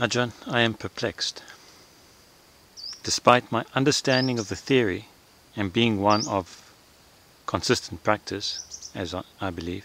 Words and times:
Ajahn, 0.00 0.32
I 0.46 0.62
am 0.62 0.72
perplexed. 0.72 1.42
Despite 3.02 3.52
my 3.52 3.66
understanding 3.74 4.38
of 4.38 4.48
the 4.48 4.56
theory 4.56 5.08
and 5.54 5.74
being 5.74 6.00
one 6.00 6.26
of 6.26 6.72
consistent 7.44 8.02
practice, 8.02 8.60
as 8.94 9.14
I, 9.14 9.50
believe, 9.50 9.84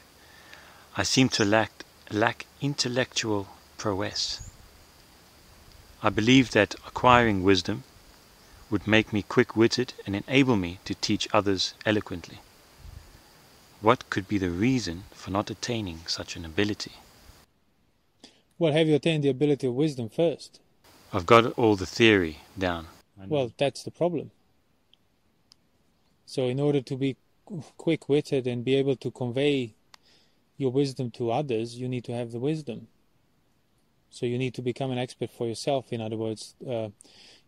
I 0.96 1.04
seem 1.04 1.28
to 1.36 1.44
lack, 1.44 1.84
lack 2.10 2.46
intellectual 2.62 3.50
prowess. 3.78 4.40
I 6.02 6.10
believe 6.12 6.52
that 6.52 6.76
acquiring 6.88 7.44
wisdom 7.44 7.84
would 8.70 8.88
make 8.88 9.12
me 9.12 9.22
quick 9.22 9.58
witted 9.58 9.92
and 10.06 10.16
enable 10.16 10.56
me 10.56 10.80
to 10.86 10.96
teach 10.96 11.28
others 11.34 11.74
eloquently. 11.86 12.40
What 13.82 14.10
could 14.10 14.30
be 14.30 14.38
the 14.38 14.50
reason 14.50 15.04
for 15.12 15.30
not 15.32 15.50
attaining 15.50 16.04
such 16.08 16.38
an 16.38 16.46
ability? 16.46 16.94
Well, 18.58 18.72
have 18.72 18.88
you 18.88 18.96
attained 18.96 19.24
the 19.24 19.30
ability 19.30 19.68
of 19.68 19.74
wisdom 19.74 20.08
first? 20.08 20.62
I've 21.12 21.26
got 21.26 21.46
all 21.58 21.76
the 21.76 21.86
theory 21.86 22.40
down. 22.58 22.88
Well, 23.28 23.52
that's 23.58 23.84
the 23.84 23.92
problem. 23.92 24.32
So, 26.26 26.46
in 26.48 26.60
order 26.60 26.82
to 26.82 26.96
be 26.96 27.18
quick 27.78 28.08
witted 28.08 28.48
and 28.48 28.64
be 28.64 28.76
able 28.76 28.96
to 28.98 29.12
convey 29.12 29.76
your 30.58 30.72
wisdom 30.72 31.12
to 31.12 31.32
others, 31.32 31.76
you 31.76 31.88
need 31.88 32.06
to 32.06 32.14
have 32.14 32.32
the 32.32 32.40
wisdom. 32.40 32.88
So, 34.10 34.26
you 34.26 34.38
need 34.38 34.54
to 34.56 34.62
become 34.62 34.92
an 34.92 34.98
expert 34.98 35.32
for 35.32 35.48
yourself. 35.48 35.92
In 35.92 36.00
other 36.00 36.18
words, 36.18 36.56
uh, 36.68 36.90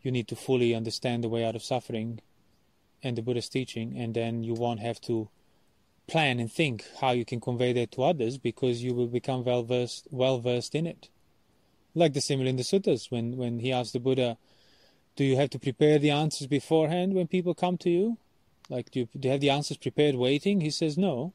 you 0.01 0.11
need 0.11 0.27
to 0.27 0.35
fully 0.35 0.75
understand 0.75 1.23
the 1.23 1.29
way 1.29 1.45
out 1.45 1.55
of 1.55 1.63
suffering 1.63 2.19
and 3.01 3.17
the 3.17 3.21
Buddha's 3.21 3.49
teaching, 3.49 3.97
and 3.97 4.13
then 4.13 4.43
you 4.43 4.53
won't 4.53 4.81
have 4.81 4.99
to 5.01 5.29
plan 6.07 6.39
and 6.39 6.51
think 6.51 6.85
how 7.01 7.11
you 7.11 7.25
can 7.25 7.39
convey 7.39 7.73
that 7.73 7.91
to 7.91 8.03
others 8.03 8.37
because 8.37 8.81
you 8.83 8.93
will 8.93 9.07
become 9.07 9.43
well 9.43 9.63
versed 9.63 10.07
well 10.11 10.39
versed 10.39 10.73
in 10.75 10.87
it. 10.87 11.09
Like 11.93 12.13
the 12.13 12.21
simile 12.21 12.47
in 12.47 12.55
the 12.55 12.63
suttas 12.63 13.11
when, 13.11 13.37
when 13.37 13.59
he 13.59 13.71
asked 13.71 13.93
the 13.93 13.99
Buddha, 13.99 14.37
Do 15.15 15.23
you 15.23 15.35
have 15.35 15.49
to 15.51 15.59
prepare 15.59 15.99
the 15.99 16.11
answers 16.11 16.47
beforehand 16.47 17.13
when 17.13 17.27
people 17.27 17.53
come 17.53 17.77
to 17.79 17.89
you? 17.89 18.17
Like 18.69 18.91
do 18.91 19.01
you, 19.01 19.09
do 19.17 19.27
you 19.27 19.31
have 19.31 19.41
the 19.41 19.49
answers 19.49 19.77
prepared 19.77 20.15
waiting? 20.15 20.61
He 20.61 20.69
says 20.69 20.97
no. 20.97 21.33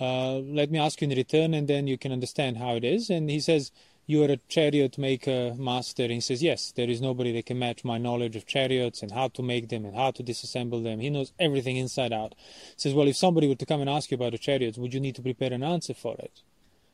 Uh, 0.00 0.38
let 0.38 0.70
me 0.70 0.78
ask 0.78 1.00
you 1.00 1.08
in 1.08 1.16
return 1.16 1.54
and 1.54 1.68
then 1.68 1.86
you 1.86 1.96
can 1.96 2.12
understand 2.12 2.56
how 2.56 2.74
it 2.74 2.84
is. 2.84 3.10
And 3.10 3.30
he 3.30 3.40
says, 3.40 3.70
you 4.06 4.22
are 4.22 4.30
a 4.30 4.36
chariot 4.48 4.98
maker 4.98 5.54
master. 5.56 6.02
And 6.04 6.12
he 6.12 6.20
says, 6.20 6.42
yes, 6.42 6.72
there 6.72 6.88
is 6.88 7.00
nobody 7.00 7.32
that 7.32 7.46
can 7.46 7.58
match 7.58 7.84
my 7.84 7.98
knowledge 7.98 8.36
of 8.36 8.46
chariots 8.46 9.02
and 9.02 9.12
how 9.12 9.28
to 9.28 9.42
make 9.42 9.68
them 9.68 9.84
and 9.84 9.96
how 9.96 10.10
to 10.12 10.22
disassemble 10.22 10.82
them. 10.82 11.00
He 11.00 11.10
knows 11.10 11.32
everything 11.38 11.76
inside 11.76 12.12
out. 12.12 12.34
He 12.38 12.74
says, 12.76 12.94
well, 12.94 13.08
if 13.08 13.16
somebody 13.16 13.48
were 13.48 13.54
to 13.54 13.66
come 13.66 13.80
and 13.80 13.88
ask 13.88 14.10
you 14.10 14.16
about 14.16 14.34
a 14.34 14.38
chariot, 14.38 14.76
would 14.76 14.92
you 14.92 15.00
need 15.00 15.14
to 15.16 15.22
prepare 15.22 15.52
an 15.52 15.62
answer 15.62 15.94
for 15.94 16.16
it? 16.18 16.42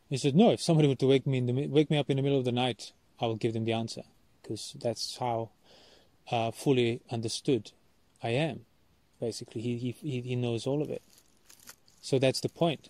He 0.09 0.17
said, 0.17 0.37
no, 0.37 0.51
if 0.51 0.63
somebody 0.63 0.89
were 0.89 0.97
to 0.97 1.07
wake 1.07 1.27
me, 1.27 1.39
in 1.39 1.47
the, 1.47 1.67
wake 1.67 1.91
me 1.91 1.99
up 1.99 2.11
in 2.11 2.17
the 2.17 2.23
middle 2.23 2.39
of 2.39 2.45
the 2.45 2.53
night, 2.53 2.93
I 3.21 3.27
will 3.27 3.37
give 3.37 3.55
them 3.55 3.65
the 3.65 3.73
answer 3.73 4.03
because 4.43 4.77
that's 4.81 5.19
how 5.19 5.51
uh, 6.31 6.51
fully 6.51 7.01
understood 7.11 7.73
I 8.23 8.31
am. 8.31 8.61
Basically, 9.21 9.61
he, 9.61 9.95
he, 10.01 10.21
he 10.21 10.37
knows 10.37 10.67
all 10.67 10.81
of 10.81 10.91
it. 10.91 11.03
So 12.01 12.19
that's 12.19 12.41
the 12.41 12.49
point. 12.49 12.89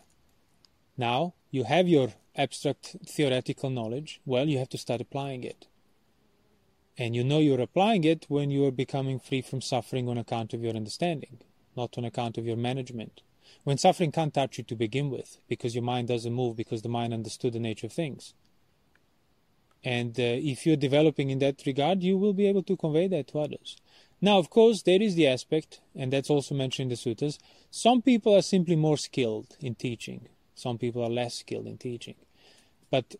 Now 0.97 1.34
you 1.51 1.65
have 1.65 1.89
your 1.89 2.12
abstract 2.37 2.97
theoretical 3.06 3.70
knowledge, 3.70 4.20
well, 4.25 4.48
you 4.48 4.59
have 4.59 4.69
to 4.70 4.79
start 4.79 5.01
applying 5.01 5.45
it. 5.45 5.67
And 6.97 7.17
you 7.17 7.25
know 7.25 7.39
you're 7.39 7.61
applying 7.61 8.05
it 8.05 8.27
when 8.29 8.51
you 8.51 8.65
are 8.67 8.70
becoming 8.70 9.19
free 9.19 9.43
from 9.43 9.61
suffering 9.61 10.09
on 10.09 10.19
account 10.19 10.55
of 10.55 10.62
your 10.62 10.75
understanding, 10.75 11.39
not 11.77 11.97
on 11.98 12.05
account 12.05 12.39
of 12.39 12.47
your 12.47 12.56
management. 12.56 13.23
When 13.65 13.78
suffering 13.78 14.12
can't 14.12 14.33
touch 14.33 14.59
you 14.59 14.65
to 14.65 14.77
begin 14.77 15.11
with, 15.11 15.39
because 15.48 15.75
your 15.75 15.83
mind 15.83 16.09
doesn't 16.09 16.33
move, 16.33 16.56
because 16.56 16.83
the 16.83 16.89
mind 16.89 17.12
understood 17.12 17.53
the 17.53 17.59
nature 17.59 17.87
of 17.87 17.93
things. 17.93 18.34
And 19.83 20.19
uh, 20.21 20.23
if 20.23 20.67
you're 20.67 20.77
developing 20.77 21.31
in 21.31 21.39
that 21.41 21.62
regard, 21.67 22.03
you 22.03 22.17
will 22.17 22.34
be 22.34 22.47
able 22.47 22.62
to 22.65 22.77
convey 22.77 23.09
that 23.09 23.28
to 23.28 23.41
others. 23.41 23.77
Now, 24.21 24.39
of 24.39 24.51
course, 24.51 24.83
there 24.83 25.01
is 25.01 25.15
the 25.15 25.27
aspect, 25.27 25.81
and 25.97 26.12
that's 26.12 26.28
also 26.31 26.55
mentioned 26.55 26.93
in 26.93 26.97
the 26.97 27.15
suttas, 27.15 27.39
some 27.71 28.03
people 28.03 28.37
are 28.37 28.43
simply 28.43 28.77
more 28.77 28.99
skilled 28.99 29.56
in 29.61 29.75
teaching 29.75 30.28
some 30.60 30.78
people 30.78 31.03
are 31.03 31.10
less 31.10 31.34
skilled 31.34 31.66
in 31.66 31.78
teaching. 31.78 32.16
But 32.91 33.16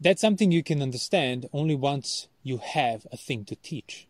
that's 0.00 0.20
something 0.20 0.52
you 0.52 0.62
can 0.62 0.82
understand 0.82 1.48
only 1.52 1.74
once 1.74 2.28
you 2.42 2.58
have 2.58 3.06
a 3.12 3.16
thing 3.16 3.44
to 3.46 3.56
teach. 3.56 4.06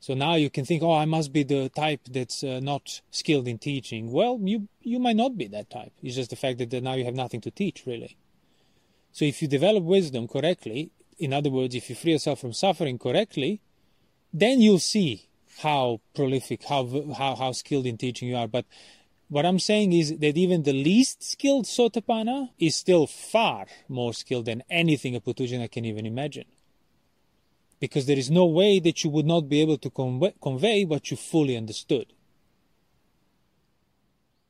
So 0.00 0.12
now 0.12 0.34
you 0.34 0.50
can 0.50 0.66
think, 0.66 0.82
oh, 0.82 0.92
I 0.92 1.06
must 1.06 1.32
be 1.32 1.44
the 1.44 1.70
type 1.70 2.00
that's 2.10 2.44
uh, 2.44 2.60
not 2.60 3.00
skilled 3.10 3.48
in 3.48 3.58
teaching. 3.58 4.12
Well, 4.12 4.38
you 4.42 4.68
you 4.82 4.98
might 4.98 5.16
not 5.16 5.38
be 5.38 5.46
that 5.48 5.70
type. 5.70 5.92
It's 6.02 6.16
just 6.16 6.28
the 6.28 6.36
fact 6.36 6.58
that 6.58 6.82
now 6.82 6.92
you 6.92 7.06
have 7.06 7.14
nothing 7.14 7.40
to 7.40 7.50
teach, 7.50 7.84
really. 7.86 8.18
So 9.12 9.24
if 9.24 9.40
you 9.40 9.48
develop 9.48 9.82
wisdom 9.84 10.28
correctly, 10.28 10.90
in 11.18 11.32
other 11.32 11.48
words, 11.48 11.74
if 11.74 11.88
you 11.88 11.96
free 11.96 12.12
yourself 12.12 12.40
from 12.40 12.52
suffering 12.52 12.98
correctly, 12.98 13.62
then 14.30 14.60
you'll 14.60 14.78
see 14.78 15.28
how 15.62 16.00
prolific, 16.14 16.64
how 16.64 16.84
how, 17.16 17.34
how 17.36 17.52
skilled 17.52 17.86
in 17.86 17.96
teaching 17.96 18.28
you 18.28 18.36
are. 18.36 18.48
But 18.48 18.66
what 19.34 19.44
I'm 19.44 19.58
saying 19.58 19.92
is 19.92 20.16
that 20.18 20.36
even 20.36 20.62
the 20.62 20.72
least 20.72 21.24
skilled 21.24 21.64
Sotapanna 21.64 22.50
is 22.56 22.76
still 22.76 23.08
far 23.08 23.66
more 23.88 24.14
skilled 24.14 24.44
than 24.44 24.62
anything 24.70 25.16
a 25.16 25.20
puthujjana 25.20 25.68
can 25.72 25.84
even 25.84 26.06
imagine. 26.06 26.44
Because 27.80 28.06
there 28.06 28.16
is 28.16 28.30
no 28.30 28.46
way 28.46 28.78
that 28.78 29.02
you 29.02 29.10
would 29.10 29.26
not 29.26 29.48
be 29.48 29.60
able 29.60 29.76
to 29.78 29.90
convey 29.90 30.84
what 30.84 31.10
you 31.10 31.16
fully 31.16 31.56
understood. 31.56 32.12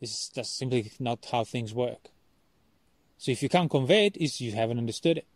This 0.03 0.11
is 0.11 0.28
just 0.28 0.59
simply 0.59 0.93
not 1.01 1.28
how 1.33 1.45
things 1.45 1.72
work. 1.72 2.11
So 3.16 3.33
if 3.33 3.43
you 3.43 3.49
can't 3.49 3.71
convey 3.71 4.05
it, 4.05 4.19
it's 4.21 4.39
you 4.43 4.53
haven't 4.53 4.77
understood 4.77 5.16
it. 5.16 5.27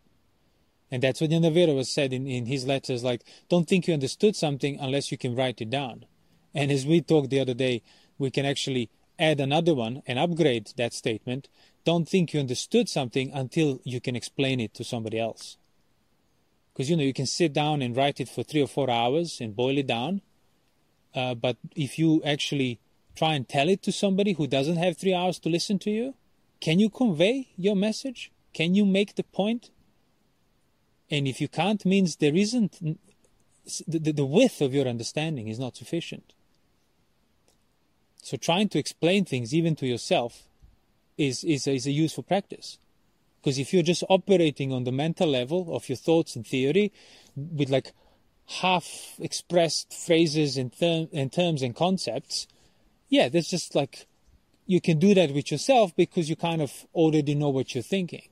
And 0.91 1.01
that's 1.01 1.21
what 1.21 1.31
Ñāṇavīra 1.31 1.75
was 1.75 1.89
said 1.89 2.13
in, 2.13 2.27
in 2.27 2.45
his 2.45 2.67
letters, 2.67 3.03
like, 3.03 3.23
don't 3.49 3.67
think 3.67 3.87
you 3.87 3.95
understood 3.95 4.35
something 4.35 4.77
unless 4.79 5.11
you 5.11 5.17
can 5.17 5.35
write 5.35 5.59
it 5.59 5.71
down. 5.71 6.05
And 6.53 6.71
as 6.71 6.85
we 6.85 7.01
talked 7.01 7.31
the 7.31 7.39
other 7.39 7.55
day, 7.55 7.81
we 8.19 8.29
can 8.29 8.45
actually 8.45 8.91
add 9.19 9.39
another 9.39 9.75
one 9.75 10.01
and 10.07 10.17
upgrade 10.17 10.71
that 10.77 10.93
statement, 10.93 11.47
don't 11.85 12.07
think 12.07 12.33
you 12.33 12.39
understood 12.39 12.89
something 12.89 13.31
until 13.33 13.79
you 13.83 13.99
can 13.99 14.15
explain 14.15 14.59
it 14.59 14.73
to 14.75 14.83
somebody 14.83 15.19
else. 15.19 15.57
Because 16.73 16.89
you 16.89 16.97
know, 16.97 17.03
you 17.03 17.13
can 17.13 17.25
sit 17.25 17.53
down 17.53 17.81
and 17.81 17.95
write 17.95 18.19
it 18.19 18.29
for 18.29 18.43
three 18.43 18.61
or 18.61 18.67
four 18.67 18.89
hours 18.89 19.39
and 19.41 19.55
boil 19.55 19.77
it 19.77 19.87
down. 19.87 20.21
Uh, 21.13 21.35
but 21.35 21.57
if 21.75 21.99
you 21.99 22.21
actually 22.23 22.79
try 23.15 23.33
and 23.33 23.49
tell 23.49 23.67
it 23.69 23.81
to 23.83 23.91
somebody 23.91 24.33
who 24.33 24.47
doesn't 24.47 24.77
have 24.77 24.97
three 24.97 25.13
hours 25.13 25.39
to 25.39 25.49
listen 25.49 25.79
to 25.79 25.89
you, 25.89 26.15
can 26.61 26.79
you 26.79 26.89
convey 26.89 27.49
your 27.57 27.75
message? 27.75 28.31
Can 28.53 28.75
you 28.75 28.85
make 28.85 29.15
the 29.15 29.23
point? 29.23 29.71
And 31.09 31.27
if 31.27 31.41
you 31.41 31.47
can't, 31.47 31.85
means 31.85 32.17
there 32.17 32.35
isn't 32.35 32.79
the, 33.87 33.99
the, 33.99 34.11
the 34.13 34.25
width 34.25 34.61
of 34.61 34.73
your 34.73 34.87
understanding 34.87 35.47
is 35.47 35.59
not 35.59 35.75
sufficient. 35.75 36.33
So 38.21 38.37
trying 38.37 38.69
to 38.69 38.79
explain 38.79 39.25
things 39.25 39.53
even 39.53 39.75
to 39.77 39.87
yourself 39.87 40.43
is, 41.17 41.43
is, 41.43 41.67
a, 41.67 41.75
is 41.75 41.87
a 41.87 41.91
useful 41.91 42.23
practice. 42.23 42.77
Because 43.41 43.57
if 43.57 43.73
you're 43.73 43.83
just 43.83 44.03
operating 44.09 44.73
on 44.73 44.83
the 44.83 44.91
mental 44.91 45.27
level 45.27 45.73
of 45.75 45.87
your 45.87 45.95
thoughts 45.95 46.35
and 46.35 46.45
theory 46.45 46.91
with 47.35 47.69
like 47.69 47.93
half 48.61 49.15
expressed 49.19 49.93
phrases 49.93 50.57
and, 50.57 50.77
term, 50.77 51.07
and 51.13 51.31
terms 51.31 51.61
and 51.61 51.75
concepts, 51.75 52.47
yeah, 53.07 53.29
that's 53.29 53.49
just 53.49 53.75
like 53.75 54.07
you 54.65 54.81
can 54.81 54.99
do 54.99 55.13
that 55.13 55.33
with 55.33 55.51
yourself 55.51 55.95
because 55.95 56.29
you 56.29 56.35
kind 56.35 56.61
of 56.61 56.85
already 56.93 57.33
know 57.33 57.49
what 57.49 57.73
you're 57.73 57.81
thinking. 57.81 58.27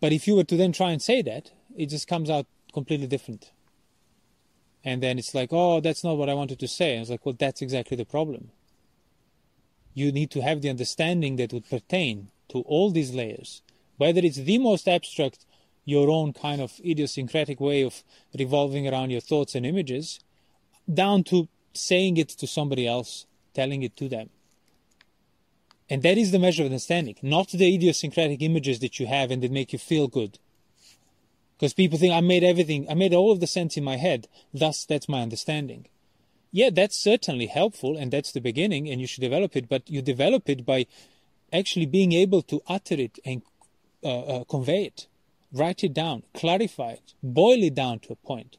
But 0.00 0.12
if 0.12 0.26
you 0.26 0.34
were 0.34 0.44
to 0.44 0.56
then 0.56 0.72
try 0.72 0.90
and 0.90 1.00
say 1.00 1.22
that, 1.22 1.52
it 1.76 1.86
just 1.86 2.08
comes 2.08 2.28
out 2.28 2.46
completely 2.72 3.06
different 3.06 3.52
and 4.86 5.02
then 5.02 5.18
it's 5.18 5.34
like, 5.34 5.48
oh, 5.50 5.80
that's 5.80 6.04
not 6.04 6.16
what 6.16 6.30
I 6.30 6.34
wanted 6.34 6.60
to 6.60 6.68
say. 6.68 6.92
And 6.92 7.00
it's 7.02 7.10
like, 7.10 7.26
well, 7.26 7.34
that's 7.36 7.60
exactly 7.60 7.96
the 7.96 8.04
problem. 8.04 8.52
You 9.94 10.12
need 10.12 10.30
to 10.30 10.42
have 10.42 10.62
the 10.62 10.70
understanding 10.70 11.34
that 11.36 11.52
would 11.52 11.68
pertain 11.68 12.28
to 12.50 12.60
all 12.60 12.92
these 12.92 13.12
layers, 13.12 13.62
whether 13.96 14.20
it's 14.20 14.36
the 14.36 14.58
most 14.58 14.86
abstract, 14.86 15.44
your 15.84 16.08
own 16.08 16.32
kind 16.32 16.60
of 16.60 16.80
idiosyncratic 16.84 17.58
way 17.58 17.82
of 17.82 18.04
revolving 18.38 18.86
around 18.86 19.10
your 19.10 19.20
thoughts 19.20 19.56
and 19.56 19.66
images, 19.66 20.20
down 20.92 21.24
to 21.24 21.48
saying 21.72 22.16
it 22.16 22.28
to 22.28 22.46
somebody 22.46 22.86
else, 22.86 23.26
telling 23.54 23.82
it 23.82 23.96
to 23.96 24.08
them. 24.08 24.30
And 25.90 26.02
that 26.04 26.16
is 26.16 26.30
the 26.30 26.38
measure 26.38 26.62
of 26.62 26.66
understanding, 26.66 27.16
not 27.22 27.48
the 27.48 27.74
idiosyncratic 27.74 28.40
images 28.40 28.78
that 28.80 29.00
you 29.00 29.08
have 29.08 29.32
and 29.32 29.42
that 29.42 29.50
make 29.50 29.72
you 29.72 29.80
feel 29.80 30.06
good. 30.06 30.38
Because 31.58 31.72
people 31.72 31.98
think 31.98 32.12
I 32.12 32.20
made 32.20 32.44
everything, 32.44 32.86
I 32.88 32.94
made 32.94 33.14
all 33.14 33.32
of 33.32 33.40
the 33.40 33.46
sense 33.46 33.76
in 33.76 33.84
my 33.84 33.96
head, 33.96 34.28
thus 34.52 34.84
that's 34.84 35.08
my 35.08 35.22
understanding. 35.22 35.86
Yeah, 36.52 36.70
that's 36.70 36.96
certainly 36.96 37.46
helpful 37.46 37.96
and 37.96 38.12
that's 38.12 38.32
the 38.32 38.40
beginning 38.40 38.88
and 38.88 39.00
you 39.00 39.06
should 39.06 39.22
develop 39.22 39.56
it, 39.56 39.68
but 39.68 39.88
you 39.88 40.02
develop 40.02 40.48
it 40.48 40.66
by 40.66 40.86
actually 41.52 41.86
being 41.86 42.12
able 42.12 42.42
to 42.42 42.62
utter 42.66 42.94
it 42.94 43.18
and 43.24 43.42
uh, 44.02 44.20
uh, 44.20 44.44
convey 44.44 44.84
it, 44.84 45.06
write 45.52 45.82
it 45.82 45.94
down, 45.94 46.22
clarify 46.34 46.92
it, 46.92 47.14
boil 47.22 47.62
it 47.62 47.74
down 47.74 48.00
to 48.00 48.12
a 48.12 48.16
point. 48.16 48.58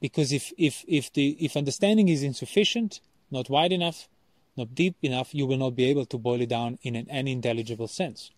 Because 0.00 0.32
if, 0.32 0.52
if, 0.56 0.84
if, 0.88 1.12
the, 1.12 1.36
if 1.40 1.56
understanding 1.56 2.08
is 2.08 2.22
insufficient, 2.22 3.00
not 3.30 3.50
wide 3.50 3.72
enough, 3.72 4.08
not 4.56 4.74
deep 4.74 4.96
enough, 5.02 5.34
you 5.34 5.46
will 5.46 5.58
not 5.58 5.76
be 5.76 5.84
able 5.84 6.06
to 6.06 6.18
boil 6.18 6.40
it 6.40 6.48
down 6.48 6.78
in 6.82 6.96
an, 6.96 7.06
an 7.10 7.28
intelligible 7.28 7.88
sense. 7.88 8.30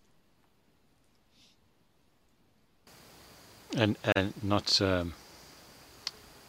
And 3.75 3.97
and 4.15 4.33
not 4.43 4.81
um, 4.81 5.13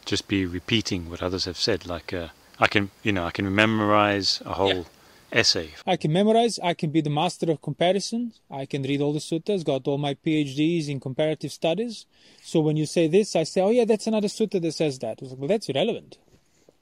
just 0.05 0.27
be 0.27 0.45
repeating 0.45 1.09
what 1.09 1.21
others 1.21 1.45
have 1.45 1.57
said. 1.57 1.85
Like 1.85 2.13
uh, 2.13 2.29
I 2.59 2.67
can, 2.67 2.91
you 3.03 3.11
know, 3.11 3.25
I 3.25 3.31
can 3.31 3.53
memorize 3.53 4.41
a 4.45 4.53
whole 4.53 4.73
yeah. 4.73 4.83
essay. 5.31 5.71
I 5.85 5.95
can 5.97 6.11
memorize. 6.11 6.59
I 6.63 6.73
can 6.73 6.91
be 6.91 7.01
the 7.01 7.09
master 7.09 7.51
of 7.51 7.61
comparison. 7.61 8.33
I 8.49 8.65
can 8.65 8.83
read 8.83 9.01
all 9.01 9.13
the 9.13 9.19
suttas. 9.19 9.63
Got 9.63 9.87
all 9.87 9.97
my 9.97 10.13
PhDs 10.13 10.89
in 10.89 10.99
comparative 10.99 11.51
studies. 11.51 12.05
So 12.41 12.59
when 12.59 12.77
you 12.77 12.85
say 12.85 13.07
this, 13.07 13.35
I 13.35 13.43
say, 13.43 13.61
oh 13.61 13.69
yeah, 13.69 13.85
that's 13.85 14.07
another 14.07 14.27
sutta 14.27 14.61
that 14.61 14.73
says 14.73 14.99
that. 14.99 15.21
Like, 15.21 15.37
well, 15.37 15.47
that's 15.47 15.69
irrelevant. 15.69 16.17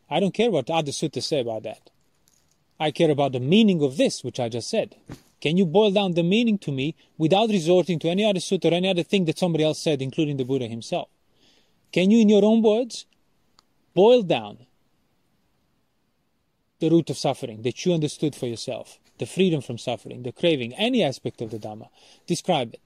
I 0.09 0.19
don't 0.19 0.33
care 0.33 0.51
what 0.51 0.69
other 0.69 0.91
suttas 0.91 1.23
say 1.23 1.39
about 1.39 1.63
that. 1.63 1.89
I 2.79 2.91
care 2.91 3.11
about 3.11 3.31
the 3.31 3.39
meaning 3.39 3.81
of 3.83 3.97
this, 3.97 4.23
which 4.23 4.39
I 4.39 4.49
just 4.49 4.69
said. 4.69 4.95
Can 5.41 5.57
you 5.57 5.65
boil 5.65 5.91
down 5.91 6.13
the 6.13 6.23
meaning 6.23 6.59
to 6.59 6.71
me 6.71 6.95
without 7.17 7.49
resorting 7.49 7.97
to 7.99 8.09
any 8.09 8.23
other 8.23 8.39
sutta 8.39 8.71
or 8.71 8.75
any 8.75 8.87
other 8.87 9.03
thing 9.03 9.25
that 9.25 9.39
somebody 9.39 9.63
else 9.63 9.79
said, 9.79 10.01
including 10.01 10.37
the 10.37 10.45
Buddha 10.45 10.67
himself? 10.67 11.09
Can 11.91 12.11
you, 12.11 12.21
in 12.21 12.29
your 12.29 12.45
own 12.45 12.61
words, 12.61 13.05
boil 13.95 14.21
down 14.21 14.59
the 16.79 16.89
root 16.89 17.09
of 17.09 17.17
suffering 17.17 17.63
that 17.63 17.83
you 17.85 17.93
understood 17.93 18.35
for 18.35 18.45
yourself, 18.45 18.99
the 19.17 19.25
freedom 19.25 19.61
from 19.61 19.77
suffering, 19.79 20.23
the 20.23 20.31
craving, 20.31 20.73
any 20.75 21.03
aspect 21.03 21.41
of 21.41 21.49
the 21.49 21.57
Dhamma? 21.57 21.89
Describe 22.27 22.75
it. 22.75 22.81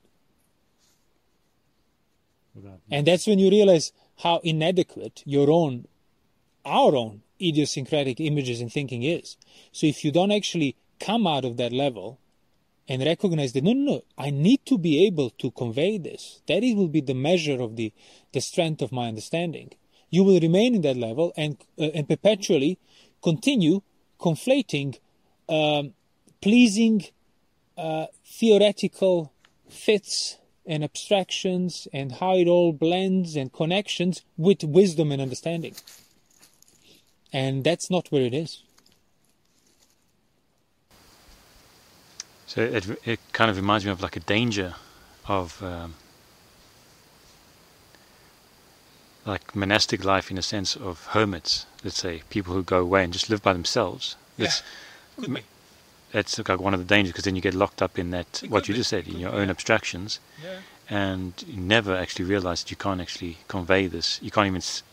And 2.89 3.05
that's 3.05 3.27
when 3.27 3.37
you 3.37 3.49
realize 3.49 3.91
how 4.19 4.39
inadequate 4.43 5.23
your 5.25 5.51
own, 5.51 5.87
our 6.63 6.95
own 6.95 7.21
idiosyncratic 7.41 8.21
images 8.21 8.61
and 8.61 8.71
thinking 8.71 9.03
is. 9.03 9.35
So 9.73 9.87
if 9.87 10.05
you 10.05 10.11
don't 10.11 10.31
actually 10.31 10.77
come 11.01 11.27
out 11.27 11.43
of 11.43 11.57
that 11.57 11.73
level 11.73 12.19
and 12.87 13.03
recognize 13.03 13.53
that 13.53 13.63
no, 13.63 13.73
no, 13.73 13.93
no, 13.93 14.01
I 14.17 14.29
need 14.29 14.65
to 14.67 14.77
be 14.77 15.05
able 15.05 15.31
to 15.31 15.51
convey 15.51 15.97
this. 15.97 16.41
That 16.47 16.63
it 16.63 16.75
will 16.75 16.87
be 16.87 17.01
the 17.01 17.15
measure 17.15 17.61
of 17.61 17.75
the, 17.75 17.91
the 18.31 18.41
strength 18.41 18.81
of 18.81 18.91
my 18.91 19.07
understanding. 19.07 19.71
You 20.09 20.23
will 20.23 20.39
remain 20.39 20.75
in 20.75 20.81
that 20.81 20.97
level 20.97 21.33
and 21.35 21.57
uh, 21.79 21.85
and 21.95 22.07
perpetually 22.07 22.79
continue 23.21 23.81
conflating 24.19 24.99
um, 25.49 25.93
pleasing 26.41 27.05
uh, 27.77 28.05
theoretical 28.25 29.33
fits 29.69 30.37
and 30.65 30.83
abstractions 30.83 31.87
and 31.93 32.13
how 32.13 32.35
it 32.35 32.47
all 32.47 32.71
blends 32.71 33.35
and 33.35 33.51
connections 33.51 34.23
with 34.37 34.63
wisdom 34.63 35.11
and 35.11 35.21
understanding. 35.21 35.75
And 37.33 37.63
that's 37.63 37.89
not 37.89 38.11
where 38.11 38.23
it 38.23 38.33
is. 38.33 38.63
So 42.47 42.61
it 42.61 42.87
it 43.05 43.19
kind 43.33 43.49
of 43.49 43.57
reminds 43.57 43.85
me 43.85 43.91
of 43.91 44.01
like 44.01 44.15
a 44.15 44.19
danger 44.19 44.75
of 45.27 45.61
um, 45.63 45.95
like 49.25 49.55
monastic 49.55 50.03
life 50.03 50.29
in 50.29 50.37
a 50.37 50.41
sense 50.41 50.75
of 50.75 51.07
hermits. 51.07 51.65
Let's 51.83 51.97
say 51.97 52.21
people 52.29 52.53
who 52.53 52.63
go 52.63 52.79
away 52.79 53.03
and 53.03 53.11
just 53.11 53.29
live 53.29 53.41
by 53.41 53.53
themselves. 53.53 54.15
That's, 54.37 54.61
yeah, 55.17 55.23
could 55.23 55.33
be. 55.33 55.41
That's 56.11 56.37
like 56.37 56.59
one 56.59 56.73
of 56.73 56.79
the 56.79 56.85
dangers 56.85 57.11
because 57.11 57.25
then 57.25 57.35
you 57.35 57.41
get 57.41 57.53
locked 57.55 57.81
up 57.81 57.99
in 57.99 58.11
that 58.11 58.43
it 58.43 58.49
what 58.49 58.67
you 58.67 58.73
be. 58.73 58.79
just 58.79 58.89
said 58.89 59.07
in 59.07 59.19
your 59.19 59.31
own 59.31 59.49
abstractions, 59.49 60.19
yeah. 60.41 60.59
and 60.89 61.33
you 61.47 61.59
never 61.59 61.95
actually 61.95 62.25
realize 62.25 62.63
that 62.63 62.71
you 62.71 62.77
can't 62.77 63.01
actually 63.01 63.39
convey 63.47 63.87
this. 63.87 64.19
You 64.21 64.31
can't 64.31 64.47
even. 64.47 64.57
S- 64.57 64.83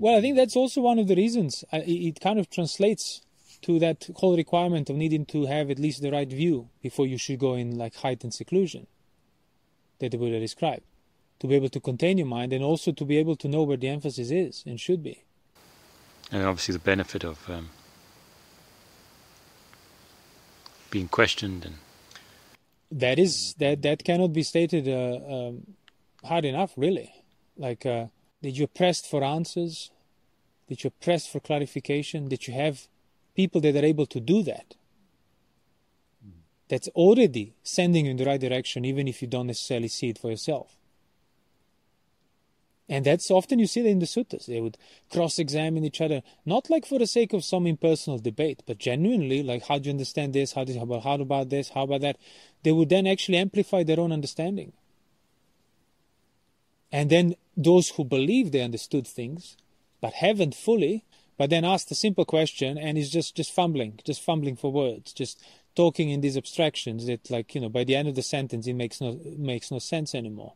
well, 0.00 0.18
I 0.18 0.20
think 0.20 0.36
that's 0.36 0.56
also 0.56 0.80
one 0.80 0.98
of 0.98 1.06
the 1.06 1.14
reasons. 1.14 1.64
it 1.72 2.20
kind 2.20 2.40
of 2.40 2.50
translates 2.50 3.22
to 3.62 3.78
that 3.78 4.08
whole 4.16 4.36
requirement 4.36 4.90
of 4.90 4.96
needing 4.96 5.24
to 5.26 5.46
have 5.46 5.70
at 5.70 5.78
least 5.78 6.02
the 6.02 6.10
right 6.10 6.28
view 6.28 6.68
before 6.82 7.06
you 7.06 7.18
should 7.18 7.38
go 7.38 7.54
in 7.54 7.76
like 7.76 7.94
heightened 7.96 8.34
seclusion 8.34 8.86
that 9.98 10.10
the 10.10 10.18
Buddha 10.18 10.38
described. 10.40 10.82
To 11.40 11.46
be 11.46 11.54
able 11.54 11.68
to 11.68 11.80
contain 11.80 12.16
your 12.18 12.26
mind 12.26 12.52
and 12.52 12.64
also 12.64 12.92
to 12.92 13.04
be 13.04 13.18
able 13.18 13.36
to 13.36 13.48
know 13.48 13.62
where 13.62 13.76
the 13.76 13.88
emphasis 13.88 14.30
is 14.30 14.64
and 14.66 14.80
should 14.80 15.02
be. 15.02 15.22
And 16.32 16.42
obviously 16.42 16.72
the 16.72 16.78
benefit 16.78 17.24
of 17.24 17.48
um, 17.50 17.68
being 20.90 21.08
questioned 21.08 21.64
and 21.64 21.74
that 22.90 23.18
is 23.18 23.54
that 23.58 23.82
that 23.82 24.04
cannot 24.04 24.32
be 24.32 24.42
stated 24.42 24.88
uh, 24.88 25.48
um, 25.48 25.66
hard 26.24 26.44
enough 26.44 26.72
really 26.76 27.12
like 27.56 27.84
uh, 27.84 28.06
that 28.42 28.50
you're 28.50 28.68
pressed 28.68 29.06
for 29.10 29.24
answers 29.24 29.90
that 30.68 30.82
you're 30.82 30.92
pressed 31.00 31.30
for 31.30 31.40
clarification 31.40 32.28
that 32.28 32.46
you 32.46 32.54
have 32.54 32.86
people 33.36 33.60
that 33.60 33.76
are 33.76 33.84
able 33.84 34.06
to 34.06 34.20
do 34.20 34.42
that. 34.42 34.74
That's 36.68 36.88
already 36.88 37.54
sending 37.62 38.06
you 38.06 38.10
in 38.10 38.16
the 38.16 38.24
right 38.24 38.40
direction, 38.40 38.84
even 38.84 39.06
if 39.06 39.22
you 39.22 39.28
don't 39.28 39.46
necessarily 39.46 39.88
see 39.88 40.08
it 40.08 40.18
for 40.18 40.30
yourself. 40.30 40.76
And 42.88 43.04
that's 43.04 43.30
often 43.30 43.58
you 43.58 43.66
see 43.66 43.82
that 43.82 43.88
in 43.88 43.98
the 43.98 44.06
suttas. 44.06 44.46
They 44.46 44.60
would 44.60 44.78
cross 45.10 45.38
examine 45.38 45.84
each 45.84 46.00
other, 46.00 46.22
not 46.44 46.70
like 46.70 46.86
for 46.86 46.98
the 46.98 47.06
sake 47.06 47.32
of 47.32 47.44
some 47.44 47.66
impersonal 47.66 48.18
debate, 48.18 48.62
but 48.66 48.78
genuinely, 48.78 49.42
like, 49.42 49.64
how 49.66 49.78
do 49.78 49.86
you 49.86 49.92
understand 49.92 50.32
this? 50.32 50.52
How, 50.52 50.64
do 50.64 50.72
you, 50.72 51.00
how 51.00 51.14
about 51.14 51.50
this? 51.50 51.70
How 51.70 51.82
about 51.82 52.00
that? 52.02 52.16
They 52.62 52.72
would 52.72 52.88
then 52.88 53.06
actually 53.06 53.38
amplify 53.38 53.82
their 53.82 53.98
own 53.98 54.12
understanding. 54.12 54.72
And 56.92 57.10
then 57.10 57.34
those 57.56 57.90
who 57.90 58.04
believe 58.04 58.52
they 58.52 58.62
understood 58.62 59.06
things, 59.06 59.56
but 60.00 60.14
haven't 60.14 60.54
fully, 60.54 61.04
but 61.36 61.50
then 61.50 61.64
asked 61.64 61.90
a 61.90 61.94
simple 61.94 62.24
question 62.24 62.78
and 62.78 62.96
he's 62.96 63.10
just 63.10 63.36
just 63.36 63.52
fumbling 63.52 63.98
just 64.04 64.22
fumbling 64.22 64.56
for 64.56 64.72
words 64.72 65.12
just 65.12 65.42
talking 65.76 66.08
in 66.10 66.22
these 66.22 66.36
abstractions 66.36 67.06
that 67.06 67.30
like 67.30 67.54
you 67.54 67.60
know 67.60 67.68
by 67.68 67.84
the 67.84 67.94
end 67.94 68.08
of 68.08 68.14
the 68.14 68.22
sentence 68.22 68.66
it 68.66 68.74
makes 68.74 69.00
no 69.00 69.20
makes 69.36 69.70
no 69.70 69.78
sense 69.78 70.14
anymore. 70.14 70.54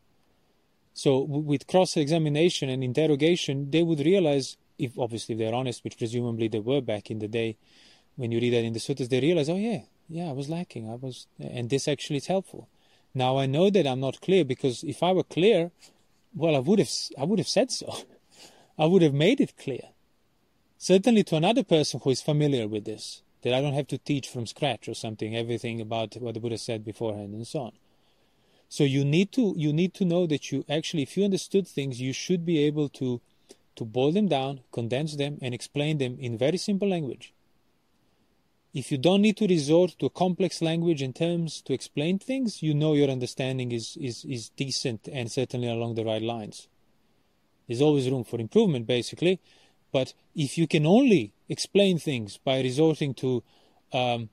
So 0.93 1.21
with 1.21 1.67
cross 1.67 1.97
examination 1.97 2.69
and 2.69 2.83
interrogation 2.83 3.71
they 3.71 3.83
would 3.83 4.01
realize 4.01 4.57
if 4.79 4.99
obviously 4.99 5.35
they're 5.35 5.55
honest 5.55 5.85
which 5.85 5.99
presumably 5.99 6.49
they 6.49 6.59
were 6.59 6.81
back 6.81 7.11
in 7.11 7.19
the 7.21 7.29
day 7.29 7.57
when 8.17 8.33
you 8.33 8.41
read 8.41 8.55
that 8.55 8.65
in 8.65 8.73
the 8.73 8.81
suttas 8.81 9.09
they 9.09 9.21
realize 9.21 9.49
oh 9.49 9.57
yeah 9.57 9.83
yeah 10.09 10.29
i 10.29 10.33
was 10.33 10.49
lacking 10.49 10.91
i 10.91 10.95
was 10.95 11.27
and 11.39 11.71
this 11.71 11.87
actually 11.87 12.17
is 12.17 12.27
helpful. 12.27 12.69
Now 13.15 13.39
i 13.39 13.47
know 13.47 13.71
that 13.71 13.87
i'm 13.87 14.01
not 14.01 14.21
clear 14.21 14.45
because 14.45 14.83
if 14.83 15.03
i 15.03 15.13
were 15.13 15.23
clear 15.23 15.71
well 16.35 16.57
i 16.57 16.59
would 16.59 16.79
have 16.79 16.91
i 17.19 17.25
would 17.25 17.39
have 17.39 17.49
said 17.49 17.71
so. 17.71 17.95
I 18.79 18.87
would 18.87 19.03
have 19.03 19.13
made 19.13 19.43
it 19.43 19.59
clear 19.59 19.91
certainly 20.81 21.23
to 21.23 21.37
another 21.37 21.63
person 21.63 22.01
who 22.03 22.09
is 22.09 22.23
familiar 22.23 22.67
with 22.67 22.87
this, 22.87 23.21
that 23.43 23.53
I 23.53 23.61
don't 23.61 23.75
have 23.75 23.87
to 23.89 23.99
teach 23.99 24.29
from 24.29 24.47
scratch 24.47 24.89
or 24.89 24.95
something, 24.95 25.37
everything 25.37 25.79
about 25.79 26.17
what 26.17 26.33
the 26.33 26.41
Buddha 26.41 26.57
said 26.57 26.87
beforehand 26.87 27.35
and 27.35 27.47
so 27.47 27.61
on. 27.61 27.73
So 28.71 28.85
you 28.85 29.05
need 29.05 29.31
to 29.33 29.55
you 29.59 29.73
need 29.73 29.93
to 29.95 30.05
know 30.07 30.27
that 30.27 30.51
you 30.51 30.65
actually, 30.69 31.03
if 31.03 31.17
you 31.17 31.25
understood 31.25 31.69
things, 31.69 32.01
you 32.01 32.15
should 32.15 32.47
be 32.47 32.59
able 32.65 32.89
to 33.01 33.21
to 33.77 33.85
boil 33.85 34.13
them 34.13 34.29
down, 34.29 34.61
condense 34.73 35.17
them, 35.17 35.39
and 35.43 35.53
explain 35.53 35.99
them 35.99 36.17
in 36.19 36.39
very 36.39 36.57
simple 36.57 36.89
language. 36.89 37.35
If 38.73 38.91
you 38.91 38.99
don't 38.99 39.23
need 39.23 39.37
to 39.39 39.49
resort 39.49 39.97
to 39.99 40.07
a 40.07 40.11
complex 40.11 40.63
language 40.63 41.03
and 41.03 41.15
terms 41.15 41.61
to 41.63 41.73
explain 41.73 42.19
things, 42.19 42.63
you 42.63 42.73
know 42.73 42.95
your 42.95 43.11
understanding 43.11 43.73
is, 43.73 43.97
is, 44.01 44.25
is 44.25 44.51
decent 44.51 45.09
and 45.13 45.31
certainly 45.31 45.69
along 45.69 45.97
the 45.97 46.05
right 46.05 46.23
lines. 46.23 46.69
There's 47.67 47.83
always 47.83 48.09
room 48.09 48.23
for 48.23 48.39
improvement, 48.39 48.87
basically, 48.87 49.41
but 49.93 50.15
if 50.35 50.57
you 50.57 50.67
can 50.67 50.87
only 50.87 51.33
explain 51.49 51.99
things 51.99 52.39
by 52.39 52.61
resorting 52.61 53.15
to 53.15 53.43
um, 53.93 54.29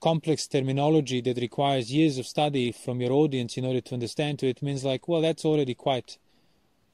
complex 0.00 0.46
terminology 0.46 1.20
that 1.20 1.36
requires 1.38 1.92
years 1.92 2.16
of 2.18 2.26
study 2.26 2.72
from 2.72 3.00
your 3.00 3.12
audience 3.12 3.56
in 3.56 3.64
order 3.64 3.80
to 3.80 3.94
understand 3.94 4.38
to 4.38 4.48
it 4.48 4.62
means 4.62 4.84
like 4.84 5.08
well 5.08 5.20
that's 5.20 5.44
already 5.44 5.74
quite 5.74 6.18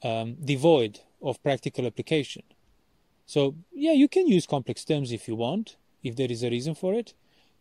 um, 0.03 0.35
devoid 0.45 1.01
of 1.23 1.43
practical 1.43 1.87
application. 1.87 2.43
So 3.27 3.55
yeah 3.73 3.93
you 3.93 4.09
can 4.09 4.27
use 4.27 4.47
complex 4.47 4.85
terms 4.85 5.13
if 5.13 5.29
you 5.29 5.37
want 5.37 5.77
if 6.03 6.17
there 6.17 6.31
is 6.31 6.43
a 6.43 6.51
reason 6.51 6.75
for 6.75 6.95
it 6.95 7.15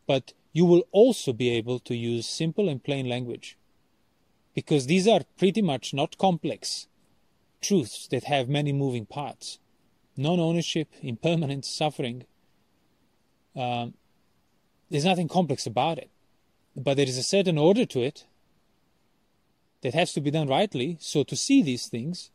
but 0.08 0.34
you 0.54 0.66
will 0.66 0.84
also 0.92 1.34
be 1.34 1.50
able 1.50 1.80
to 1.80 1.96
use 1.96 2.28
simple 2.28 2.70
and 2.70 2.84
plain 2.84 3.10
language. 3.10 3.58
Because 4.54 4.88
these 4.88 5.08
are 5.08 5.22
pretty 5.38 5.62
much 5.62 5.94
not 5.94 6.18
complex 6.18 6.88
truths 7.62 8.08
that 8.08 8.26
have 8.26 8.48
many 8.48 8.72
moving 8.72 9.06
parts 9.06 9.60
non 10.18 10.40
ownership, 10.40 10.90
impermanent 11.02 11.66
suffering. 11.66 12.26
Um, 13.56 13.94
there's 14.90 15.06
nothing 15.06 15.28
complex 15.28 15.66
about 15.66 15.98
it. 15.98 16.10
But 16.76 16.98
there 16.98 17.08
is 17.08 17.18
a 17.18 17.24
certain 17.24 17.58
order 17.58 17.86
to 17.86 18.02
it 18.02 18.26
that 19.82 19.94
has 19.94 20.14
to 20.14 20.22
be 20.22 20.32
done 20.32 20.48
rightly. 20.48 20.98
So 21.00 21.24
to 21.24 21.36
see 21.36 21.62
these 21.62 21.88
things, 21.88 22.32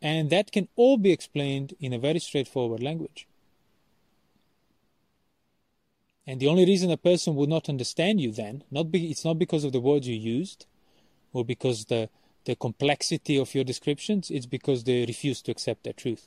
and 0.00 0.30
that 0.30 0.52
can 0.52 0.68
all 0.76 0.96
be 0.96 1.12
explained 1.12 1.74
in 1.80 1.92
a 1.92 1.98
very 1.98 2.20
straightforward 2.20 2.82
language. 2.82 3.26
And 6.26 6.38
the 6.38 6.46
only 6.46 6.64
reason 6.64 6.90
a 6.90 6.96
person 6.96 7.34
would 7.34 7.48
not 7.48 7.68
understand 7.68 8.20
you 8.20 8.30
then, 8.30 8.62
not 8.70 8.92
be, 8.92 9.10
it's 9.10 9.24
not 9.24 9.38
because 9.38 9.64
of 9.64 9.72
the 9.72 9.80
words 9.80 10.06
you 10.06 10.14
used, 10.14 10.66
or 11.32 11.44
because 11.44 11.86
the 11.86 12.08
the 12.46 12.56
complexity 12.56 13.36
of 13.36 13.54
your 13.54 13.64
descriptions, 13.64 14.30
it's 14.30 14.46
because 14.46 14.84
they 14.84 15.04
refuse 15.04 15.42
to 15.42 15.50
accept 15.50 15.84
that 15.84 15.98
truth 15.98 16.26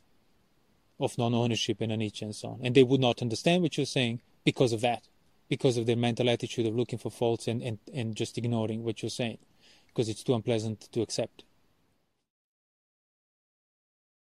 of 1.04 1.18
non-ownership 1.18 1.82
and 1.82 1.92
anicca 1.92 2.24
and 2.24 2.36
so 2.36 2.50
on. 2.50 2.60
And 2.64 2.76
they 2.76 2.84
would 2.84 3.02
not 3.02 3.22
understand 3.22 3.62
what 3.62 3.78
you're 3.78 3.86
saying 3.86 4.22
because 4.44 4.74
of 4.74 4.82
that, 4.82 5.04
because 5.50 5.78
of 5.78 5.86
their 5.86 5.96
mental 5.96 6.30
attitude 6.30 6.66
of 6.66 6.76
looking 6.76 7.00
for 7.00 7.12
faults 7.12 7.48
and, 7.48 7.62
and, 7.62 7.80
and 7.94 8.16
just 8.16 8.38
ignoring 8.38 8.84
what 8.84 9.02
you're 9.02 9.10
saying, 9.10 9.38
because 9.88 10.10
it's 10.10 10.24
too 10.24 10.34
unpleasant 10.34 10.92
to 10.92 11.02
accept. 11.02 11.44